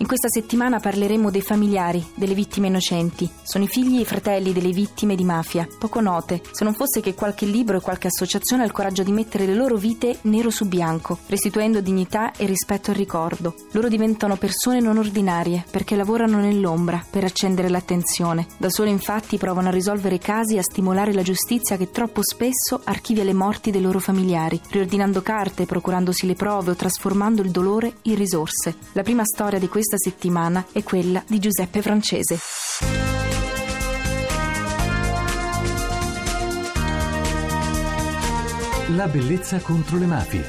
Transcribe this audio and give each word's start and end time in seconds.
In 0.00 0.06
questa 0.06 0.28
settimana 0.30 0.80
parleremo 0.80 1.30
dei 1.30 1.42
familiari, 1.42 2.02
delle 2.14 2.32
vittime 2.32 2.68
innocenti. 2.68 3.30
Sono 3.42 3.64
i 3.64 3.68
figli 3.68 3.98
e 3.98 4.00
i 4.00 4.06
fratelli 4.06 4.54
delle 4.54 4.70
vittime 4.70 5.14
di 5.14 5.24
mafia, 5.24 5.68
poco 5.78 6.00
note, 6.00 6.40
se 6.52 6.64
non 6.64 6.72
fosse 6.72 7.02
che 7.02 7.12
qualche 7.12 7.44
libro 7.44 7.76
e 7.76 7.80
qualche 7.82 8.06
associazione 8.06 8.62
ha 8.62 8.64
il 8.64 8.72
coraggio 8.72 9.02
di 9.02 9.12
mettere 9.12 9.44
le 9.44 9.54
loro 9.54 9.76
vite 9.76 10.16
nero 10.22 10.48
su 10.48 10.66
bianco, 10.66 11.18
restituendo 11.26 11.82
dignità 11.82 12.32
e 12.32 12.46
rispetto 12.46 12.90
al 12.90 12.96
ricordo. 12.96 13.54
Loro 13.72 13.88
diventano 13.88 14.36
persone 14.36 14.80
non 14.80 14.96
ordinarie, 14.96 15.66
perché 15.70 15.96
lavorano 15.96 16.38
nell'ombra, 16.38 17.04
per 17.10 17.24
accendere 17.24 17.68
l'attenzione. 17.68 18.46
Da 18.56 18.70
sole 18.70 18.88
infatti 18.88 19.36
provano 19.36 19.68
a 19.68 19.72
risolvere 19.72 20.16
casi 20.16 20.54
e 20.54 20.60
a 20.60 20.62
stimolare 20.62 21.12
la 21.12 21.20
giustizia 21.20 21.76
che 21.76 21.90
troppo 21.90 22.22
spesso 22.22 22.80
archivia 22.84 23.22
le 23.22 23.34
morti 23.34 23.70
dei 23.70 23.82
loro 23.82 23.98
familiari, 23.98 24.58
riordinando 24.70 25.20
carte, 25.20 25.66
procurandosi 25.66 26.26
le 26.26 26.36
prove 26.36 26.70
o 26.70 26.74
trasformando 26.74 27.42
il 27.42 27.50
dolore 27.50 27.96
in 28.04 28.14
risorse. 28.14 28.76
La 28.92 29.02
prima 29.02 29.24
storia 29.26 29.58
di 29.58 29.68
questa 29.68 29.88
questa 29.90 29.96
settimana 30.10 30.66
è 30.70 30.84
quella 30.84 31.22
di 31.26 31.40
Giuseppe 31.40 31.82
Francese. 31.82 32.38
La 38.94 39.08
bellezza 39.08 39.58
contro 39.58 39.98
le 39.98 40.06
mafie. 40.06 40.44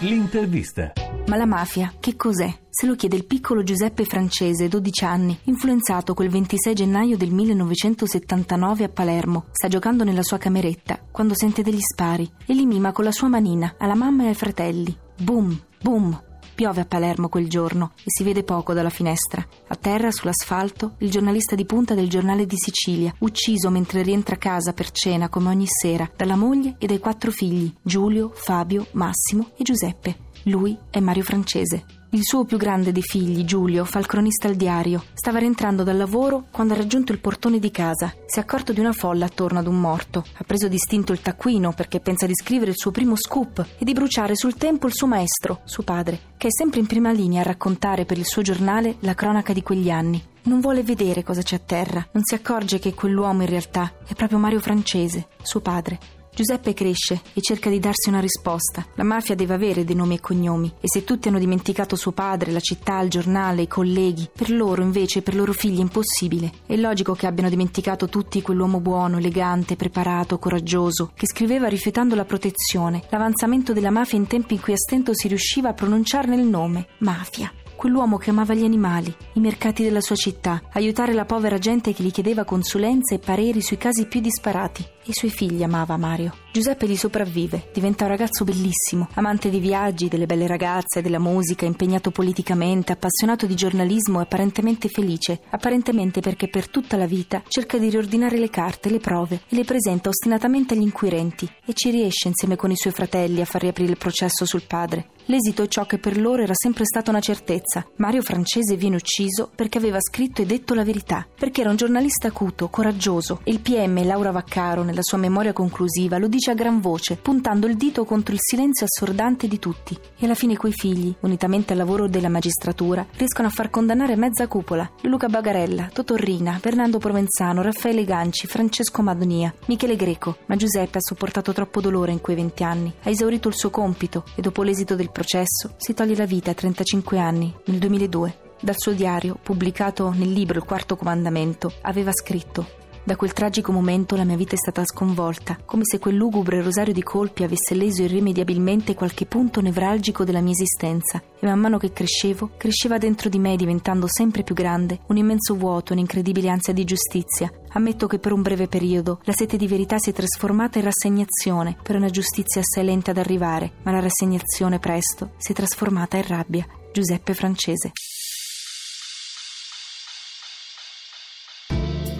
L'intervista. 0.00 0.92
Ma 1.26 1.36
la 1.36 1.46
mafia, 1.46 1.92
che 1.98 2.14
cos'è? 2.14 2.56
Se 2.70 2.86
lo 2.86 2.94
chiede 2.94 3.16
il 3.16 3.26
piccolo 3.26 3.64
Giuseppe 3.64 4.04
Francese, 4.04 4.68
12 4.68 5.04
anni, 5.04 5.38
influenzato 5.44 6.14
quel 6.14 6.30
26 6.30 6.74
gennaio 6.74 7.16
del 7.16 7.32
1979 7.32 8.84
a 8.84 8.88
Palermo. 8.88 9.46
Sta 9.50 9.66
giocando 9.66 10.04
nella 10.04 10.22
sua 10.22 10.38
cameretta 10.38 11.00
quando 11.10 11.34
sente 11.36 11.62
degli 11.62 11.80
spari 11.80 12.30
e 12.46 12.54
li 12.54 12.64
mima 12.64 12.92
con 12.92 13.04
la 13.04 13.12
sua 13.12 13.26
manina 13.26 13.74
alla 13.76 13.96
mamma 13.96 14.24
e 14.24 14.28
ai 14.28 14.34
fratelli. 14.34 14.96
Boom, 15.16 15.60
boom, 15.80 16.26
Piove 16.58 16.80
a 16.80 16.86
Palermo 16.86 17.28
quel 17.28 17.48
giorno 17.48 17.92
e 17.98 18.06
si 18.06 18.24
vede 18.24 18.42
poco 18.42 18.72
dalla 18.72 18.90
finestra. 18.90 19.46
A 19.68 19.76
terra, 19.76 20.10
sull'asfalto, 20.10 20.94
il 20.98 21.08
giornalista 21.08 21.54
di 21.54 21.64
punta 21.64 21.94
del 21.94 22.08
giornale 22.08 22.46
di 22.46 22.56
Sicilia, 22.58 23.14
ucciso 23.20 23.70
mentre 23.70 24.02
rientra 24.02 24.34
a 24.34 24.38
casa 24.38 24.72
per 24.72 24.90
cena 24.90 25.28
come 25.28 25.50
ogni 25.50 25.66
sera, 25.68 26.10
dalla 26.16 26.34
moglie 26.34 26.74
e 26.80 26.88
dai 26.88 26.98
quattro 26.98 27.30
figli, 27.30 27.72
Giulio, 27.80 28.32
Fabio, 28.34 28.88
Massimo 28.94 29.50
e 29.56 29.62
Giuseppe. 29.62 30.16
Lui 30.46 30.76
è 30.90 30.98
Mario 30.98 31.22
Francese. 31.22 31.97
Il 32.10 32.20
suo 32.22 32.46
più 32.46 32.56
grande 32.56 32.90
dei 32.90 33.02
figli, 33.02 33.44
Giulio, 33.44 33.84
fa 33.84 33.98
il 33.98 34.06
cronista 34.06 34.48
al 34.48 34.54
diario. 34.54 35.04
Stava 35.12 35.40
rientrando 35.40 35.82
dal 35.82 35.98
lavoro 35.98 36.46
quando 36.50 36.72
ha 36.72 36.76
raggiunto 36.78 37.12
il 37.12 37.20
portone 37.20 37.58
di 37.58 37.70
casa. 37.70 38.14
Si 38.24 38.38
è 38.38 38.42
accorto 38.42 38.72
di 38.72 38.80
una 38.80 38.94
folla 38.94 39.26
attorno 39.26 39.58
ad 39.58 39.66
un 39.66 39.78
morto. 39.78 40.24
Ha 40.38 40.44
preso 40.44 40.68
distinto 40.68 41.12
il 41.12 41.20
taccuino 41.20 41.72
perché 41.72 42.00
pensa 42.00 42.24
di 42.24 42.34
scrivere 42.34 42.70
il 42.70 42.78
suo 42.78 42.92
primo 42.92 43.14
scoop 43.14 43.74
e 43.76 43.84
di 43.84 43.92
bruciare 43.92 44.36
sul 44.36 44.54
tempo 44.54 44.86
il 44.86 44.94
suo 44.94 45.06
maestro, 45.06 45.60
suo 45.64 45.82
padre, 45.82 46.18
che 46.38 46.46
è 46.46 46.50
sempre 46.50 46.80
in 46.80 46.86
prima 46.86 47.12
linea 47.12 47.42
a 47.42 47.44
raccontare 47.44 48.06
per 48.06 48.16
il 48.16 48.24
suo 48.24 48.40
giornale 48.40 48.96
la 49.00 49.14
cronaca 49.14 49.52
di 49.52 49.62
quegli 49.62 49.90
anni. 49.90 50.24
Non 50.44 50.60
vuole 50.60 50.82
vedere 50.82 51.22
cosa 51.22 51.42
c'è 51.42 51.56
a 51.56 51.62
terra, 51.62 52.08
non 52.12 52.24
si 52.24 52.32
accorge 52.34 52.78
che 52.78 52.94
quell'uomo 52.94 53.42
in 53.42 53.50
realtà 53.50 53.92
è 54.06 54.14
proprio 54.14 54.38
Mario 54.38 54.60
Francese, 54.60 55.28
suo 55.42 55.60
padre. 55.60 56.17
Giuseppe 56.38 56.72
cresce 56.72 57.20
e 57.34 57.40
cerca 57.40 57.68
di 57.68 57.80
darsi 57.80 58.10
una 58.10 58.20
risposta. 58.20 58.86
La 58.94 59.02
mafia 59.02 59.34
deve 59.34 59.54
avere 59.54 59.82
dei 59.82 59.96
nomi 59.96 60.14
e 60.14 60.20
cognomi 60.20 60.72
e 60.78 60.86
se 60.86 61.02
tutti 61.02 61.26
hanno 61.26 61.40
dimenticato 61.40 61.96
suo 61.96 62.12
padre, 62.12 62.52
la 62.52 62.60
città, 62.60 63.00
il 63.00 63.10
giornale, 63.10 63.62
i 63.62 63.66
colleghi, 63.66 64.30
per 64.32 64.50
loro 64.50 64.80
invece, 64.80 65.22
per 65.22 65.34
loro 65.34 65.52
figli 65.52 65.78
è 65.78 65.80
impossibile. 65.80 66.52
È 66.64 66.76
logico 66.76 67.14
che 67.14 67.26
abbiano 67.26 67.48
dimenticato 67.48 68.08
tutti 68.08 68.40
quell'uomo 68.40 68.78
buono, 68.78 69.18
elegante, 69.18 69.74
preparato, 69.74 70.38
coraggioso, 70.38 71.10
che 71.12 71.26
scriveva 71.26 71.66
rifiutando 71.66 72.14
la 72.14 72.24
protezione, 72.24 73.02
l'avanzamento 73.10 73.72
della 73.72 73.90
mafia 73.90 74.16
in 74.16 74.28
tempi 74.28 74.54
in 74.54 74.60
cui 74.60 74.74
a 74.74 74.76
stento 74.76 75.16
si 75.16 75.26
riusciva 75.26 75.70
a 75.70 75.74
pronunciarne 75.74 76.36
il 76.36 76.46
nome, 76.46 76.86
mafia 76.98 77.52
quell'uomo 77.78 78.16
che 78.16 78.30
amava 78.30 78.54
gli 78.54 78.64
animali, 78.64 79.14
i 79.34 79.40
mercati 79.40 79.84
della 79.84 80.00
sua 80.00 80.16
città, 80.16 80.60
aiutare 80.72 81.12
la 81.12 81.24
povera 81.24 81.58
gente 81.58 81.94
che 81.94 82.02
gli 82.02 82.10
chiedeva 82.10 82.42
consulenze 82.42 83.14
e 83.14 83.18
pareri 83.20 83.62
sui 83.62 83.78
casi 83.78 84.06
più 84.06 84.20
disparati. 84.20 84.84
I 85.04 85.12
suoi 85.12 85.30
figli 85.30 85.62
amava 85.62 85.96
Mario. 85.96 86.34
Giuseppe 86.52 86.88
gli 86.88 86.96
sopravvive, 86.96 87.70
diventa 87.72 88.04
un 88.04 88.10
ragazzo 88.10 88.44
bellissimo, 88.44 89.08
amante 89.14 89.48
di 89.48 89.60
viaggi, 89.60 90.08
delle 90.08 90.26
belle 90.26 90.48
ragazze, 90.48 91.00
della 91.00 91.20
musica, 91.20 91.64
impegnato 91.66 92.10
politicamente, 92.10 92.92
appassionato 92.92 93.46
di 93.46 93.54
giornalismo 93.54 94.18
e 94.18 94.22
apparentemente 94.24 94.88
felice, 94.88 95.40
apparentemente 95.48 96.20
perché 96.20 96.48
per 96.48 96.68
tutta 96.68 96.96
la 96.96 97.06
vita 97.06 97.42
cerca 97.46 97.78
di 97.78 97.88
riordinare 97.88 98.38
le 98.38 98.50
carte, 98.50 98.90
le 98.90 98.98
prove 98.98 99.42
e 99.48 99.54
le 99.54 99.64
presenta 99.64 100.08
ostinatamente 100.08 100.74
agli 100.74 100.82
inquirenti 100.82 101.48
e 101.64 101.72
ci 101.74 101.90
riesce 101.90 102.26
insieme 102.26 102.56
con 102.56 102.72
i 102.72 102.76
suoi 102.76 102.92
fratelli 102.92 103.40
a 103.40 103.46
far 103.46 103.62
riaprire 103.62 103.92
il 103.92 103.98
processo 103.98 104.44
sul 104.44 104.64
padre. 104.66 105.10
L'esito 105.30 105.62
è 105.62 105.68
ciò 105.68 105.84
che 105.84 105.98
per 105.98 106.18
loro 106.18 106.42
era 106.42 106.54
sempre 106.54 106.86
stata 106.86 107.10
una 107.10 107.20
certezza. 107.20 107.86
Mario 107.96 108.22
Francese 108.22 108.76
viene 108.76 108.96
ucciso 108.96 109.50
perché 109.54 109.76
aveva 109.76 109.98
scritto 110.00 110.40
e 110.40 110.46
detto 110.46 110.72
la 110.72 110.84
verità, 110.84 111.26
perché 111.38 111.60
era 111.60 111.68
un 111.68 111.76
giornalista 111.76 112.28
acuto, 112.28 112.70
coraggioso 112.70 113.40
e 113.44 113.50
il 113.50 113.60
PM 113.60 114.06
Laura 114.06 114.30
Vaccaro 114.30 114.82
nella 114.84 115.02
sua 115.02 115.18
memoria 115.18 115.52
conclusiva 115.52 116.16
lo 116.16 116.28
dice 116.28 116.52
a 116.52 116.54
gran 116.54 116.80
voce, 116.80 117.16
puntando 117.16 117.66
il 117.66 117.76
dito 117.76 118.06
contro 118.06 118.32
il 118.32 118.40
silenzio 118.40 118.86
assordante 118.86 119.48
di 119.48 119.58
tutti. 119.58 119.94
E 120.16 120.24
alla 120.24 120.34
fine 120.34 120.56
quei 120.56 120.72
figli, 120.72 121.14
unitamente 121.20 121.74
al 121.74 121.78
lavoro 121.78 122.08
della 122.08 122.30
magistratura, 122.30 123.06
riescono 123.18 123.48
a 123.48 123.50
far 123.50 123.68
condannare 123.68 124.16
mezza 124.16 124.46
cupola. 124.46 124.90
Luca 125.02 125.28
Bagarella, 125.28 125.90
Totorrina, 125.92 126.58
Fernando 126.58 126.96
Provenzano, 126.96 127.60
Raffaele 127.60 128.04
Ganci, 128.04 128.46
Francesco 128.46 129.02
Madonia, 129.02 129.52
Michele 129.66 129.94
Greco. 129.94 130.38
Ma 130.46 130.56
Giuseppe 130.56 130.96
ha 130.96 131.02
sopportato 131.02 131.52
troppo 131.52 131.82
dolore 131.82 132.12
in 132.12 132.22
quei 132.22 132.36
venti 132.36 132.62
anni. 132.62 132.94
Ha 133.02 133.10
esaurito 133.10 133.48
il 133.48 133.54
suo 133.54 133.68
compito 133.68 134.24
e 134.34 134.40
dopo 134.40 134.62
l'esito 134.62 134.94
del 134.94 135.10
processo 135.18 135.74
si 135.78 135.94
toglie 135.94 136.14
la 136.14 136.26
vita 136.26 136.52
a 136.52 136.54
35 136.54 137.18
anni, 137.18 137.52
nel 137.64 137.78
2002. 137.78 138.38
Dal 138.60 138.76
suo 138.78 138.92
diario, 138.92 139.36
pubblicato 139.42 140.10
nel 140.10 140.30
libro 140.30 140.58
Il 140.58 140.64
quarto 140.64 140.94
comandamento, 140.94 141.72
aveva 141.82 142.12
scritto 142.12 142.86
da 143.08 143.16
quel 143.16 143.32
tragico 143.32 143.72
momento 143.72 144.16
la 144.16 144.24
mia 144.24 144.36
vita 144.36 144.52
è 144.52 144.58
stata 144.58 144.84
sconvolta, 144.84 145.56
come 145.64 145.84
se 145.86 145.98
quel 145.98 146.14
lugubre 146.14 146.60
rosario 146.60 146.92
di 146.92 147.02
colpi 147.02 147.42
avesse 147.42 147.74
leso 147.74 148.02
irrimediabilmente 148.02 148.92
qualche 148.92 149.24
punto 149.24 149.62
nevralgico 149.62 150.24
della 150.24 150.42
mia 150.42 150.52
esistenza. 150.52 151.22
E 151.40 151.46
man 151.46 151.58
mano 151.58 151.78
che 151.78 151.90
crescevo, 151.90 152.50
cresceva 152.58 152.98
dentro 152.98 153.30
di 153.30 153.38
me, 153.38 153.56
diventando 153.56 154.06
sempre 154.06 154.42
più 154.42 154.54
grande, 154.54 155.00
un 155.06 155.16
immenso 155.16 155.54
vuoto, 155.54 155.94
un'incredibile 155.94 156.50
ansia 156.50 156.74
di 156.74 156.84
giustizia. 156.84 157.50
Ammetto 157.70 158.06
che 158.06 158.18
per 158.18 158.32
un 158.32 158.42
breve 158.42 158.68
periodo 158.68 159.20
la 159.22 159.32
sete 159.32 159.56
di 159.56 159.66
verità 159.66 159.96
si 159.98 160.10
è 160.10 160.12
trasformata 160.12 160.78
in 160.78 160.84
rassegnazione, 160.84 161.78
per 161.82 161.96
una 161.96 162.10
giustizia 162.10 162.60
assai 162.60 162.84
lenta 162.84 163.12
ad 163.12 163.16
arrivare, 163.16 163.72
ma 163.84 163.90
la 163.90 164.00
rassegnazione 164.00 164.78
presto 164.78 165.30
si 165.38 165.52
è 165.52 165.54
trasformata 165.54 166.18
in 166.18 166.26
rabbia. 166.26 166.66
Giuseppe 166.92 167.32
Francese. 167.32 167.92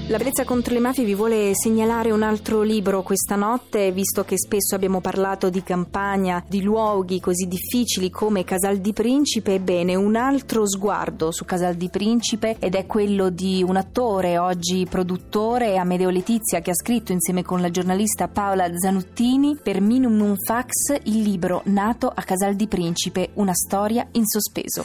La 0.09 0.17
bellezza 0.17 0.45
contro 0.45 0.73
le 0.73 0.81
mafie 0.81 1.05
vi 1.05 1.15
vuole 1.15 1.51
segnalare 1.55 2.11
un 2.13 2.23
altro 2.23 2.63
libro 2.63 3.03
questa 3.03 3.37
notte, 3.37 3.93
visto 3.93 4.25
che 4.25 4.39
spesso 4.39 4.75
abbiamo 4.75 5.03
parlato 5.03 5.51
di 5.51 5.63
campagna, 5.63 6.43
di 6.49 6.63
luoghi 6.63 7.21
così 7.21 7.47
difficili 7.47 8.09
come 8.09 8.43
Casal 8.43 8.79
di 8.79 8.95
Principe. 8.95 9.57
Ebbene, 9.57 9.97
un 9.97 10.17
altro 10.17 10.67
sguardo 10.67 11.31
su 11.31 11.45
Casal 11.45 11.75
di 11.75 11.91
Principe 11.91 12.57
ed 12.59 12.75
è 12.75 12.87
quello 12.87 13.29
di 13.29 13.63
un 13.63 13.77
attore, 13.77 14.39
oggi 14.39 14.87
produttore, 14.89 15.77
Amedeo 15.77 16.09
Letizia, 16.09 16.61
che 16.61 16.71
ha 16.71 16.75
scritto 16.75 17.13
insieme 17.13 17.43
con 17.43 17.61
la 17.61 17.71
giornalista 17.71 18.29
Paola 18.29 18.67
Zanuttini 18.75 19.59
per 19.63 19.83
Minum 19.83 20.17
Non 20.17 20.37
Fax 20.43 21.01
il 21.03 21.21
libro 21.21 21.61
Nato 21.67 22.09
a 22.09 22.23
Casal 22.23 22.55
di 22.55 22.67
Principe, 22.67 23.29
una 23.35 23.53
storia 23.53 24.09
in 24.13 24.25
sospeso. 24.25 24.85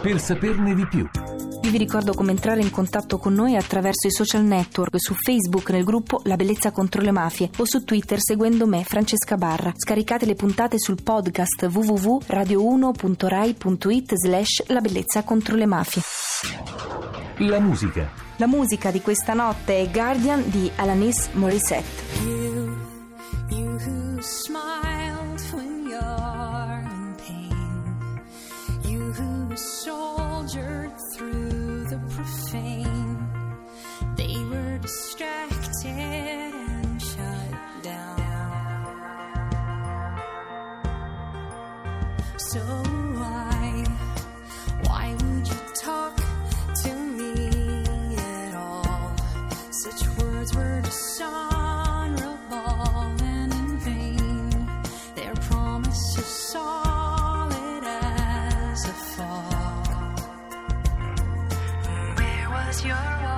Per 0.00 0.18
saperne 0.18 0.74
di 0.74 0.86
più 0.86 1.06
io 1.66 1.72
vi 1.72 1.78
ricordo 1.78 2.14
come 2.14 2.30
entrare 2.30 2.60
in 2.60 2.70
contatto 2.70 3.18
con 3.18 3.34
noi 3.34 3.56
attraverso 3.56 4.06
i 4.06 4.12
social 4.12 4.44
network, 4.44 5.00
su 5.00 5.14
Facebook 5.14 5.70
nel 5.70 5.82
gruppo 5.82 6.20
La 6.22 6.36
Bellezza 6.36 6.70
contro 6.70 7.02
le 7.02 7.10
Mafie 7.10 7.50
o 7.56 7.64
su 7.64 7.82
Twitter 7.82 8.20
seguendo 8.20 8.68
me, 8.68 8.84
Francesca 8.84 9.36
Barra. 9.36 9.72
Scaricate 9.74 10.26
le 10.26 10.36
puntate 10.36 10.78
sul 10.78 11.02
podcast 11.02 11.68
www.radio1.rai.it 11.68 14.12
slash 14.14 14.62
La 14.68 14.80
Bellezza 14.80 15.24
contro 15.24 15.56
le 15.56 15.66
Mafie. 15.66 16.02
La 17.38 17.58
musica. 17.58 18.12
La 18.36 18.46
musica 18.46 18.92
di 18.92 19.00
questa 19.00 19.34
notte 19.34 19.80
è 19.80 19.90
Guardian 19.90 20.48
di 20.48 20.70
Alanis 20.76 21.30
Morissette. 21.32 22.04
You, 22.22 22.76
you 23.50 23.76
who 23.84 24.20
smiled 24.20 25.42
when 25.52 25.84
you're 25.88 26.80
in 26.84 27.16
pain. 27.26 28.22
You 28.84 29.12
who 29.18 29.56
soldiered 29.56 30.15
faint. 32.26 32.95
Il 62.86 63.35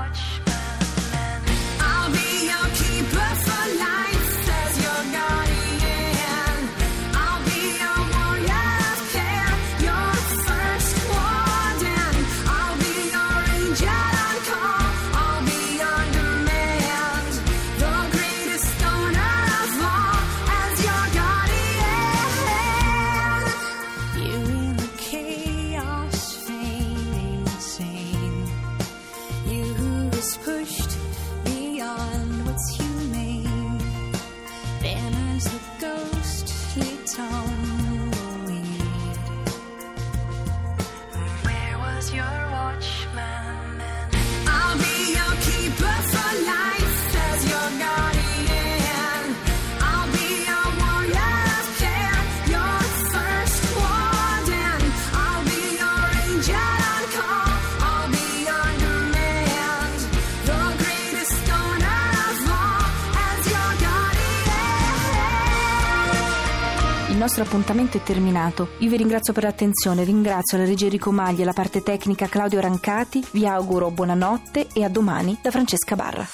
nostro 67.18 67.42
appuntamento 67.42 67.96
è 67.96 68.02
terminato. 68.02 68.70
Io 68.78 68.88
vi 68.88 68.96
ringrazio 68.96 69.32
per 69.32 69.42
l'attenzione, 69.42 70.04
ringrazio 70.04 70.56
la 70.56 70.64
regia 70.64 70.84
Enrico 70.84 71.10
Maglia 71.10 71.42
e 71.42 71.44
la 71.44 71.52
parte 71.52 71.82
tecnica 71.82 72.26
Claudio 72.26 72.60
Rancati, 72.60 73.22
vi 73.32 73.46
auguro 73.46 73.90
buonanotte 73.90 74.68
e 74.72 74.84
a 74.84 74.88
domani 74.88 75.38
da 75.42 75.50
Francesca 75.50 75.96
Barra. 75.96 76.26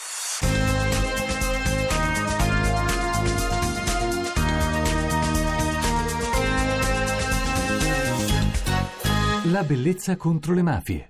La 9.50 9.62
bellezza 9.62 10.16
contro 10.16 10.54
le 10.54 10.62
mafie. 10.62 11.02